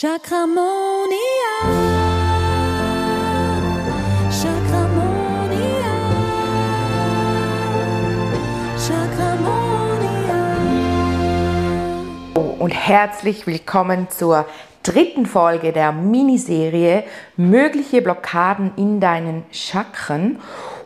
[0.00, 1.10] Chakramonia.
[4.30, 5.94] Chakramonia.
[8.78, 10.38] Chakramonia.
[12.60, 14.46] und herzlich willkommen zur
[14.84, 17.02] dritten Folge der Miniserie
[17.36, 20.38] Mögliche Blockaden in deinen Chakren.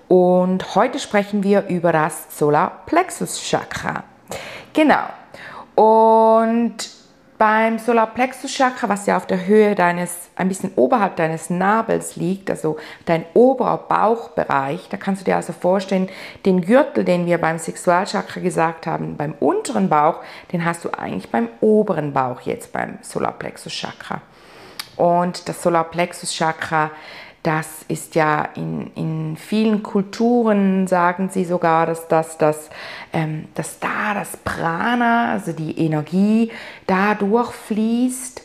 [0.08, 4.04] Und heute sprechen wir über das Solarplexus Chakra.
[4.72, 5.04] Genau.
[5.74, 7.01] Und
[7.42, 12.48] beim Solarplexus Chakra, was ja auf der Höhe deines, ein bisschen oberhalb deines Nabels liegt,
[12.48, 16.08] also dein oberer Bauchbereich, da kannst du dir also vorstellen,
[16.46, 20.20] den Gürtel, den wir beim Sexualchakra gesagt haben, beim unteren Bauch,
[20.52, 24.20] den hast du eigentlich beim oberen Bauch jetzt beim Solarplexus Chakra.
[24.94, 26.92] Und das Solarplexus Chakra,
[27.42, 32.70] das ist ja in, in vielen Kulturen, sagen sie sogar, dass, das, dass,
[33.12, 36.52] ähm, dass da das Prana, also die Energie,
[36.86, 38.42] da durchfließt.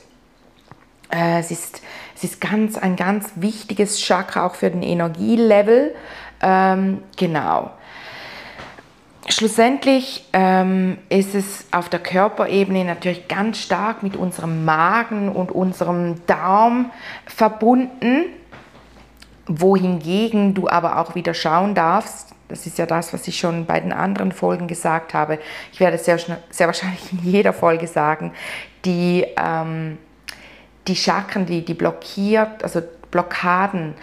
[1.12, 1.82] Äh, es, ist,
[2.16, 5.94] es ist ganz, ein ganz wichtiges Chakra auch für den Energielevel.
[6.42, 7.72] Ähm, genau.
[9.30, 16.26] Schlussendlich ähm, ist es auf der Körperebene natürlich ganz stark mit unserem Magen und unserem
[16.26, 16.92] Darm
[17.26, 18.26] verbunden
[19.48, 23.80] wohingegen du aber auch wieder schauen darfst, das ist ja das, was ich schon bei
[23.80, 25.40] den anderen Folgen gesagt habe,
[25.74, 26.18] ich werde es sehr,
[26.50, 28.32] sehr wahrscheinlich in jeder Folge sagen,
[28.86, 29.98] die, ähm,
[30.88, 32.82] die Chakren, die, die blockiert, also
[33.12, 33.96] Blockaden,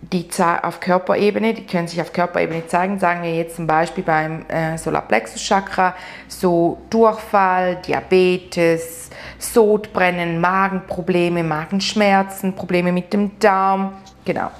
[0.00, 0.28] die
[0.62, 4.76] auf Körperebene, die können sich auf Körperebene zeigen, sagen wir jetzt zum Beispiel beim äh,
[4.76, 5.94] Solarplexus Chakra,
[6.26, 13.92] so Durchfall, Diabetes, Sodbrennen, Magenprobleme, Magenschmerzen, Probleme mit dem Darm,
[14.24, 14.50] genau.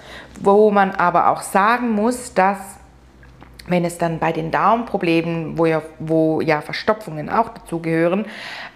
[0.40, 2.58] Wo man aber auch sagen muss, dass
[3.68, 8.26] wenn es dann bei den Darmproblemen, wo ja, wo ja Verstopfungen auch dazugehören,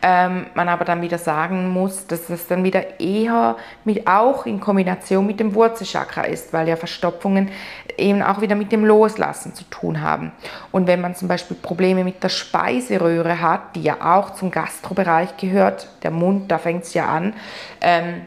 [0.01, 4.61] ähm, man aber dann wieder sagen muss, dass es dann wieder eher mit, auch in
[4.61, 7.51] Kombination mit dem Wurzelchakra ist, weil ja Verstopfungen
[7.99, 10.33] eben auch wieder mit dem Loslassen zu tun haben.
[10.71, 15.37] Und wenn man zum Beispiel Probleme mit der Speiseröhre hat, die ja auch zum Gastrobereich
[15.37, 17.35] gehört, der Mund, da fängt es ja an,
[17.81, 18.23] ähm,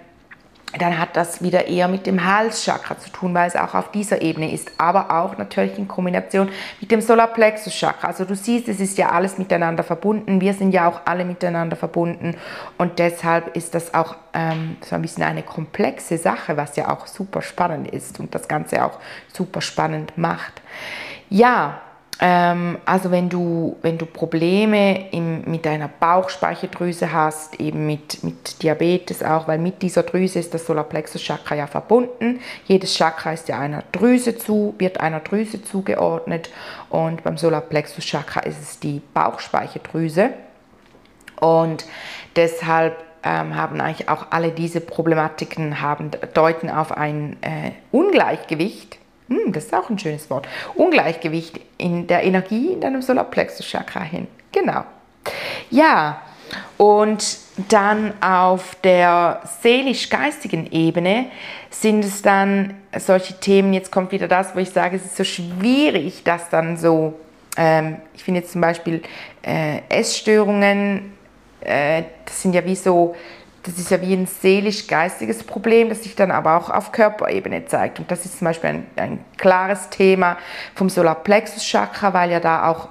[0.77, 4.21] dann hat das wieder eher mit dem Halschakra zu tun, weil es auch auf dieser
[4.21, 6.49] Ebene ist, aber auch natürlich in Kombination
[6.79, 8.07] mit dem Solarplexus Chakra.
[8.07, 10.41] Also du siehst, es ist ja alles miteinander verbunden.
[10.41, 12.35] Wir sind ja auch alle miteinander verbunden
[12.77, 17.07] und deshalb ist das auch ähm, so ein bisschen eine komplexe Sache, was ja auch
[17.07, 18.99] super spannend ist und das Ganze auch
[19.33, 20.61] super spannend macht.
[21.29, 21.81] Ja,
[22.21, 29.23] also wenn du, wenn du Probleme im, mit deiner Bauchspeicheldrüse hast, eben mit, mit Diabetes
[29.23, 32.41] auch, weil mit dieser Drüse ist das Solarplexus Chakra ja verbunden.
[32.65, 36.49] Jedes Chakra ist ja einer Drüse zu, wird einer Drüse zugeordnet
[36.89, 40.31] und beim Solarplexus Chakra ist es die Bauchspeicheldrüse.
[41.39, 41.85] Und
[42.35, 48.97] deshalb ähm, haben eigentlich auch alle diese Problematiken haben, deuten auf ein äh, Ungleichgewicht
[49.29, 50.47] hm, das ist auch ein schönes Wort.
[50.75, 54.27] Ungleichgewicht in der Energie in deinem Solarplexus-Chakra hin.
[54.51, 54.83] Genau.
[55.69, 56.21] Ja,
[56.77, 57.37] und
[57.69, 61.25] dann auf der seelisch-geistigen Ebene
[61.69, 65.23] sind es dann solche Themen, jetzt kommt wieder das, wo ich sage, es ist so
[65.23, 67.19] schwierig, das dann so,
[67.57, 69.03] ähm, ich finde jetzt zum Beispiel
[69.43, 71.13] äh, Essstörungen,
[71.61, 73.15] äh, das sind ja wie so
[73.63, 77.99] das ist ja wie ein seelisch-geistiges Problem, das sich dann aber auch auf Körperebene zeigt.
[77.99, 80.37] Und das ist zum Beispiel ein, ein klares Thema
[80.75, 82.89] vom Solarplexus-Chakra, weil ja da auch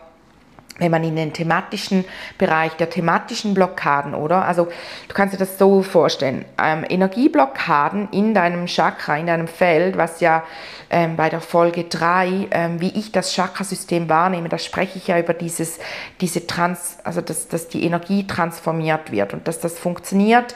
[0.78, 2.04] wenn man in den thematischen
[2.38, 4.44] Bereich der thematischen Blockaden, oder?
[4.44, 4.68] Also
[5.08, 10.20] du kannst dir das so vorstellen, ähm, Energieblockaden in deinem Chakra, in deinem Feld, was
[10.20, 10.44] ja
[10.90, 15.18] ähm, bei der Folge 3, ähm, wie ich das Chakrasystem wahrnehme, da spreche ich ja
[15.18, 15.78] über dieses,
[16.20, 20.54] diese Trans, also dass, dass die Energie transformiert wird und dass das funktioniert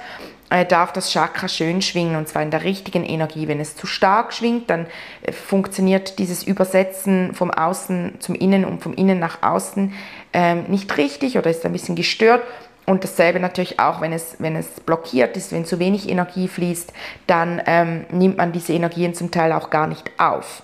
[0.68, 3.48] darf das Chakra schön schwingen und zwar in der richtigen Energie.
[3.48, 4.86] Wenn es zu stark schwingt, dann
[5.22, 9.92] äh, funktioniert dieses Übersetzen vom Außen zum Innen und vom Innen nach Außen
[10.32, 12.42] ähm, nicht richtig oder ist ein bisschen gestört.
[12.84, 16.92] Und dasselbe natürlich auch, wenn es, wenn es blockiert ist, wenn zu wenig Energie fließt,
[17.26, 20.62] dann ähm, nimmt man diese Energien zum Teil auch gar nicht auf.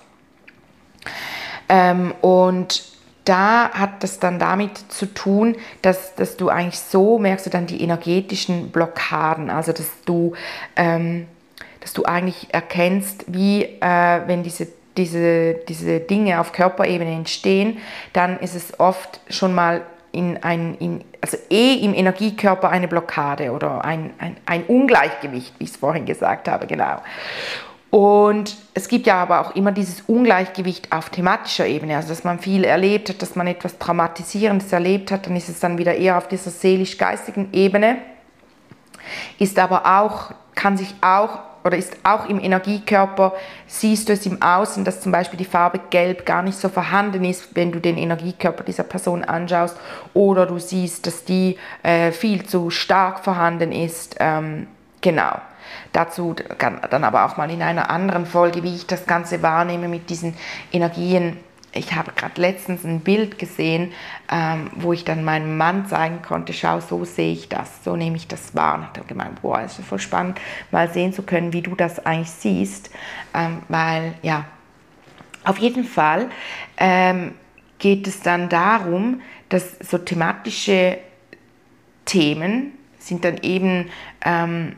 [1.69, 2.83] Ähm, und
[3.29, 7.67] da hat das dann damit zu tun, dass, dass du eigentlich so merkst du dann
[7.67, 10.33] die energetischen Blockaden, also dass du,
[10.75, 11.27] ähm,
[11.79, 14.67] dass du eigentlich erkennst, wie äh, wenn diese,
[14.97, 17.77] diese, diese Dinge auf Körperebene entstehen,
[18.13, 19.81] dann ist es oft schon mal
[20.11, 25.65] in ein, in, also eh im Energiekörper eine Blockade oder ein, ein, ein Ungleichgewicht, wie
[25.65, 26.97] ich es vorhin gesagt habe, genau.
[27.91, 32.39] Und es gibt ja aber auch immer dieses Ungleichgewicht auf thematischer Ebene, also dass man
[32.39, 36.17] viel erlebt hat, dass man etwas Traumatisierendes erlebt hat, dann ist es dann wieder eher
[36.17, 37.97] auf dieser seelisch-geistigen Ebene.
[39.39, 43.33] ist aber auch, kann sich auch oder ist auch im Energiekörper,
[43.67, 47.25] siehst du es im Außen, dass zum Beispiel die Farbe Gelb gar nicht so vorhanden
[47.25, 49.75] ist, wenn du den Energiekörper dieser Person anschaust,
[50.13, 54.15] oder du siehst, dass die äh, viel zu stark vorhanden ist.
[54.19, 54.67] Ähm,
[55.01, 55.39] genau.
[55.93, 60.09] Dazu dann aber auch mal in einer anderen Folge, wie ich das Ganze wahrnehme mit
[60.09, 60.35] diesen
[60.71, 61.37] Energien
[61.71, 63.91] ich habe gerade letztens ein Bild gesehen,
[64.31, 68.17] ähm, wo ich dann meinem Mann zeigen konnte, schau, so sehe ich das, so nehme
[68.17, 68.75] ich das wahr.
[68.75, 70.39] Und habe gemeint, boah, ist voll spannend,
[70.71, 72.89] mal sehen zu können, wie du das eigentlich siehst,
[73.35, 74.45] ähm, weil ja,
[75.43, 76.29] auf jeden Fall
[76.77, 77.35] ähm,
[77.77, 80.97] geht es dann darum, dass so thematische
[82.05, 83.89] Themen sind dann eben
[84.25, 84.75] ähm,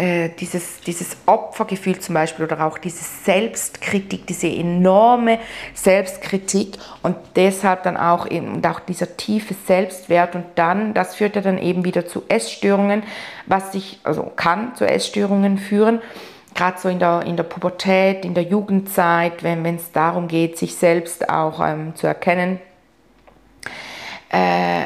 [0.00, 5.38] äh, dieses, dieses Opfergefühl zum Beispiel oder auch diese Selbstkritik, diese enorme
[5.74, 11.42] Selbstkritik und deshalb dann auch und auch dieser tiefe Selbstwert und dann, das führt ja
[11.42, 13.02] dann eben wieder zu Essstörungen,
[13.44, 16.00] was sich, also kann zu Essstörungen führen,
[16.54, 20.76] gerade so in der, in der Pubertät, in der Jugendzeit, wenn es darum geht, sich
[20.76, 22.58] selbst auch ähm, zu erkennen.
[24.30, 24.84] Äh,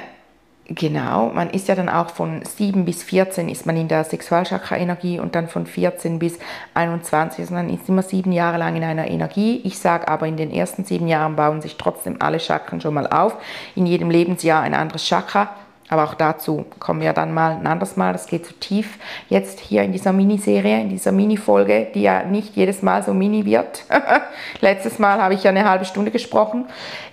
[0.67, 5.21] Genau, man ist ja dann auch von 7 bis 14 ist man in der Sexualchakra-Energie
[5.21, 6.39] und dann von 14 bis
[6.73, 9.61] 21, also man ist immer sieben Jahre lang in einer Energie.
[9.65, 13.07] Ich sage aber, in den ersten sieben Jahren bauen sich trotzdem alle Chakren schon mal
[13.07, 13.37] auf.
[13.75, 15.51] In jedem Lebensjahr ein anderes Chakra.
[15.91, 18.15] Aber auch dazu kommen wir dann mal ein anderes Mal.
[18.15, 22.57] Das geht zu tief jetzt hier in dieser Miniserie, in dieser Mini-Folge, die ja nicht
[22.57, 23.85] jedes Mal so mini wird.
[24.63, 26.65] Letztes Mal habe ich ja eine halbe Stunde gesprochen.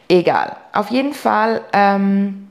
[0.08, 0.56] Egal.
[0.72, 1.62] Auf jeden Fall.
[1.74, 2.51] Ähm,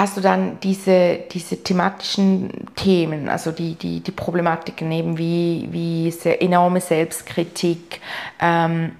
[0.00, 6.10] hast du dann diese, diese thematischen Themen, also die, die, die Problematiken eben wie, wie
[6.10, 8.00] sehr enorme Selbstkritik,
[8.40, 8.92] ähm,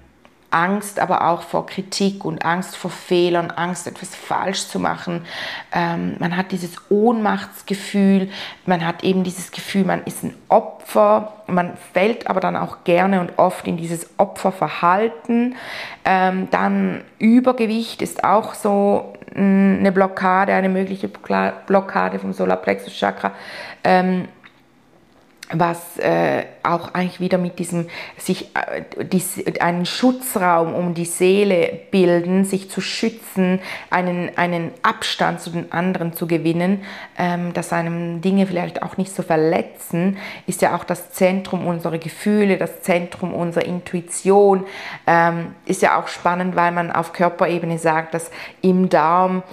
[0.51, 5.25] Angst aber auch vor Kritik und Angst vor Fehlern, Angst etwas falsch zu machen.
[5.71, 8.29] Ähm, man hat dieses Ohnmachtsgefühl,
[8.65, 13.21] man hat eben dieses Gefühl, man ist ein Opfer, man fällt aber dann auch gerne
[13.21, 15.55] und oft in dieses Opferverhalten.
[16.03, 23.31] Ähm, dann Übergewicht ist auch so eine Blockade, eine mögliche Blockade vom Solarplexus Chakra.
[23.83, 24.27] Ähm,
[25.53, 27.87] was äh, auch eigentlich wieder mit diesem
[28.17, 33.59] sich äh, dies, einen Schutzraum um die Seele bilden, sich zu schützen,
[33.89, 36.83] einen, einen Abstand zu den anderen zu gewinnen,
[37.17, 40.17] ähm, dass einem Dinge vielleicht auch nicht so verletzen,
[40.47, 44.65] ist ja auch das Zentrum unserer Gefühle, das Zentrum unserer Intuition.
[45.07, 48.31] Ähm, ist ja auch spannend, weil man auf Körperebene sagt, dass
[48.61, 49.43] im Darm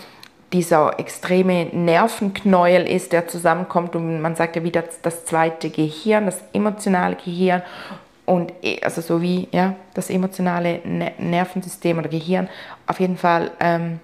[0.53, 6.41] dieser extreme Nervenknäuel ist, der zusammenkommt und man sagt ja wieder das zweite Gehirn, das
[6.53, 7.63] emotionale Gehirn
[8.25, 10.81] und eh, also so wie ja, das emotionale
[11.19, 12.49] Nervensystem oder Gehirn.
[12.87, 14.01] Auf jeden Fall ähm,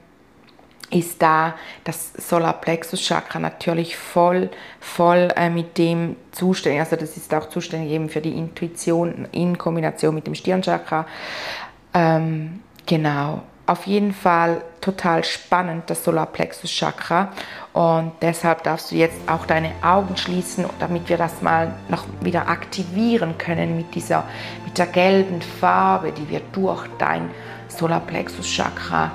[0.91, 1.55] ist da
[1.85, 4.51] das Solarplexus Chakra natürlich voll,
[4.81, 6.81] voll äh, mit dem zuständig.
[6.81, 11.07] Also das ist auch zuständig eben für die Intuition in Kombination mit dem Stirnchakra.
[11.95, 17.33] Ähm, genau auf jeden Fall total spannend, das Solarplexus Chakra.
[17.73, 22.49] Und deshalb darfst du jetzt auch deine Augen schließen, damit wir das mal noch wieder
[22.49, 24.25] aktivieren können mit dieser,
[24.67, 27.31] mit der gelben Farbe, die wir durch dein
[27.69, 29.13] Solarplexus Chakra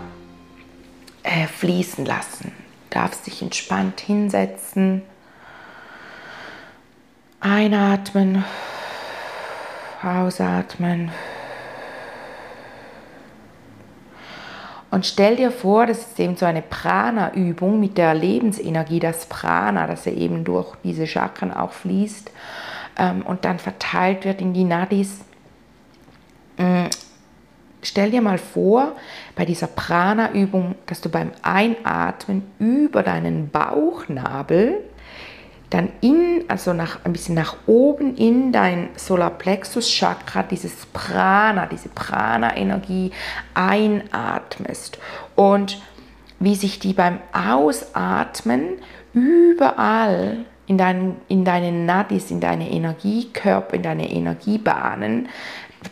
[1.24, 2.52] äh, fließen lassen.
[2.90, 5.04] Du darfst dich entspannt hinsetzen,
[7.40, 8.44] einatmen,
[10.02, 11.12] ausatmen.
[14.92, 19.86] Und stell dir vor, das ist eben so eine Prana-Übung mit der Lebensenergie, das Prana,
[19.86, 22.32] das ja eben durch diese Chakren auch fließt
[22.98, 25.20] ähm, und dann verteilt wird in die Nadis.
[26.58, 26.86] Mm,
[27.84, 28.94] stell dir mal vor,
[29.36, 34.84] bei dieser Prana-Übung, dass du beim Einatmen über deinen Bauchnabel
[35.70, 41.90] dann in, also nach, ein bisschen nach oben in dein Solarplexus Chakra, dieses Prana, diese
[41.90, 43.12] Prana-Energie
[43.54, 44.98] einatmest
[45.36, 45.82] und
[46.40, 48.80] wie sich die beim Ausatmen
[49.14, 55.30] überall in, dein, in deine Nadis, in deine Energiekörper, in deine Energiebahnen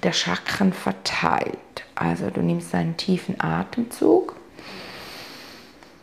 [0.03, 1.57] der Chakren verteilt.
[1.95, 4.36] Also du nimmst einen tiefen Atemzug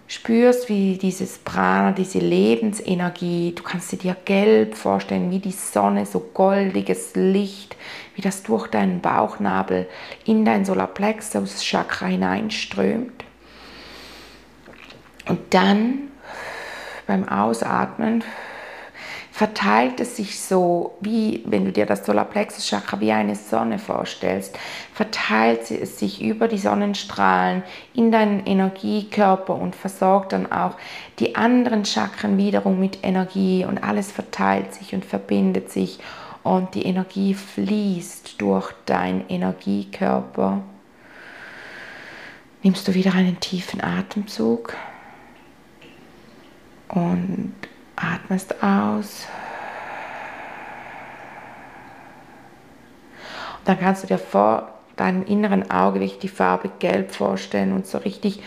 [0.07, 6.07] spürst, wie dieses Prana, diese Lebensenergie, du kannst sie dir gelb vorstellen, wie die Sonne,
[6.07, 7.77] so goldiges Licht,
[8.15, 9.89] wie das durch deinen Bauchnabel
[10.25, 13.25] in dein Solarplexus Chakra hineinströmt.
[15.27, 16.09] Und dann
[17.07, 18.23] beim Ausatmen
[19.35, 24.57] verteilt es sich so, wie wenn du dir das Solarplexus Chakra wie eine Sonne vorstellst,
[24.93, 27.65] verteilt es sich über die Sonnenstrahlen
[27.95, 30.77] in deinen Energiekörper und versorgt dann auch
[31.19, 35.99] die anderen Chakren wiederum mit Energie und alles verteilt sich und verbindet sich
[36.45, 40.63] und die Energie fließt durch deinen Energiekörper.
[42.63, 44.75] Nimmst du wieder einen tiefen Atemzug
[46.87, 47.53] und
[47.97, 49.27] atmest aus.
[53.59, 57.87] Und dann kannst du dir vor deinem inneren Auge wirklich die Farbe Gelb vorstellen und
[57.87, 58.43] so richtig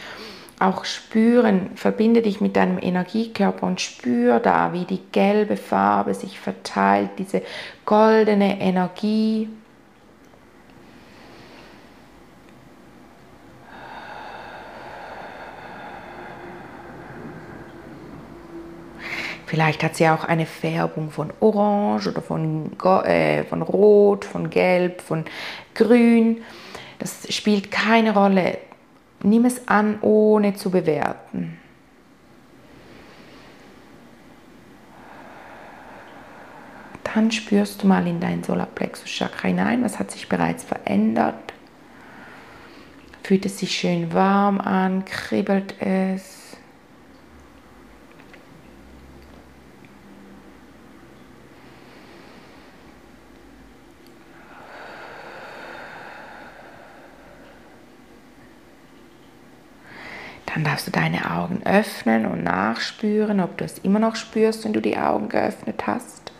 [0.59, 6.39] auch spüren, verbinde dich mit deinem Energiekörper und spür da, wie die gelbe Farbe sich
[6.39, 7.43] verteilt, diese
[7.85, 9.49] goldene Energie
[19.57, 25.01] Vielleicht hat sie auch eine Färbung von Orange oder von, äh, von Rot, von Gelb,
[25.01, 25.25] von
[25.73, 26.43] Grün.
[26.99, 28.59] Das spielt keine Rolle.
[29.23, 31.57] Nimm es an, ohne zu bewerten.
[37.03, 41.55] Dann spürst du mal in dein Solarplexus Chakra hinein, was hat sich bereits verändert.
[43.23, 46.36] Fühlt es sich schön warm an, kribbelt es.
[60.57, 64.73] Dann darfst du deine Augen öffnen und nachspüren, ob du es immer noch spürst, wenn
[64.73, 66.31] du die Augen geöffnet hast.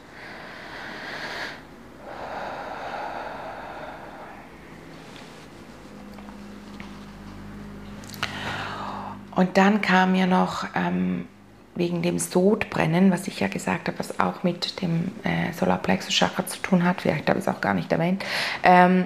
[9.36, 11.28] Und dann kam mir noch ähm,
[11.76, 16.48] wegen dem Sodbrennen, was ich ja gesagt habe, was auch mit dem äh, Solarplexus Chakra
[16.48, 18.26] zu tun hat, vielleicht habe ich es auch gar nicht erwähnt,
[18.64, 19.06] ähm,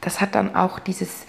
[0.00, 1.26] das hat dann auch dieses,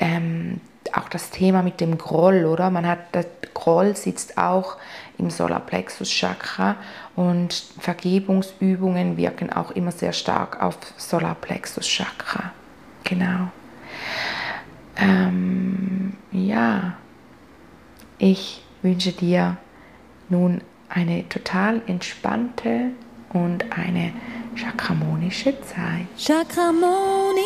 [0.00, 0.60] ähm,
[0.92, 2.70] auch das Thema mit dem Groll, oder?
[2.70, 4.76] Man hat, der Groll sitzt auch
[5.18, 6.76] im Solarplexus Chakra
[7.16, 12.52] und Vergebungsübungen wirken auch immer sehr stark auf Solarplexus Chakra.
[13.04, 13.50] Genau.
[14.96, 16.94] Ähm, ja,
[18.18, 19.56] ich wünsche dir
[20.28, 22.90] nun eine total entspannte
[23.32, 24.12] und eine
[24.56, 26.06] chakramonische Zeit.
[26.18, 27.40] Chakramonia.